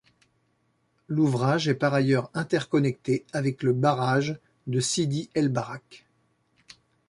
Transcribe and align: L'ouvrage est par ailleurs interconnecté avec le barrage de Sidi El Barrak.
L'ouvrage 1.07 1.67
est 1.67 1.75
par 1.75 1.93
ailleurs 1.93 2.31
interconnecté 2.33 3.23
avec 3.33 3.61
le 3.61 3.71
barrage 3.71 4.35
de 4.65 4.79
Sidi 4.79 5.29
El 5.35 5.49
Barrak. 5.49 6.07